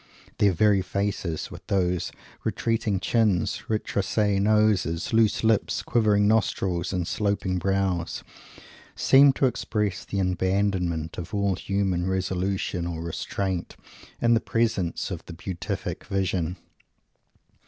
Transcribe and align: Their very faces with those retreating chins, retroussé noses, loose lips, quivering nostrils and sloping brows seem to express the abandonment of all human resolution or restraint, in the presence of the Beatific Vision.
Their 0.39 0.51
very 0.51 0.81
faces 0.81 1.51
with 1.51 1.67
those 1.67 2.11
retreating 2.43 2.99
chins, 2.99 3.65
retroussé 3.67 4.41
noses, 4.41 5.13
loose 5.13 5.43
lips, 5.43 5.83
quivering 5.83 6.27
nostrils 6.27 6.91
and 6.91 7.07
sloping 7.07 7.59
brows 7.59 8.23
seem 8.95 9.31
to 9.33 9.45
express 9.45 10.03
the 10.03 10.19
abandonment 10.19 11.19
of 11.19 11.35
all 11.35 11.53
human 11.53 12.09
resolution 12.09 12.87
or 12.87 13.03
restraint, 13.03 13.75
in 14.19 14.33
the 14.33 14.39
presence 14.41 15.11
of 15.11 15.23
the 15.25 15.33
Beatific 15.33 16.05
Vision. 16.05 16.57